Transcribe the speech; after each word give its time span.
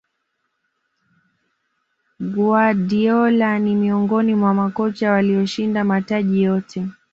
guardiola 2.33 3.59
ni 3.59 3.75
miongoni 3.75 4.35
mwa 4.35 4.53
makocha 4.53 5.11
walioshinda 5.11 5.83
mataji 5.83 6.41
yote 6.43 6.87